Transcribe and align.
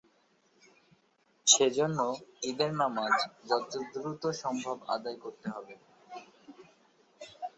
সেজন্য 1.47 1.99
ঈদের 2.43 2.71
নামাজ 2.75 3.13
যত 3.49 3.71
দ্রুত 3.93 4.23
সম্ভব 4.41 4.77
আদায় 4.95 5.17
করতে 5.23 5.47
হবে। 5.49 5.75